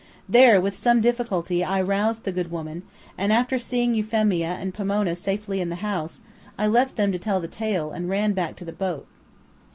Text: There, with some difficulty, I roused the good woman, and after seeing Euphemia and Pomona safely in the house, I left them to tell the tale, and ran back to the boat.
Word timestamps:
There, 0.27 0.59
with 0.59 0.75
some 0.75 0.99
difficulty, 0.99 1.63
I 1.63 1.79
roused 1.79 2.23
the 2.23 2.31
good 2.31 2.49
woman, 2.49 2.81
and 3.19 3.31
after 3.31 3.59
seeing 3.59 3.93
Euphemia 3.93 4.47
and 4.59 4.73
Pomona 4.73 5.15
safely 5.15 5.61
in 5.61 5.69
the 5.69 5.75
house, 5.85 6.21
I 6.57 6.65
left 6.65 6.95
them 6.95 7.11
to 7.11 7.19
tell 7.19 7.39
the 7.39 7.47
tale, 7.47 7.91
and 7.91 8.09
ran 8.09 8.33
back 8.33 8.55
to 8.55 8.65
the 8.65 8.73
boat. 8.73 9.05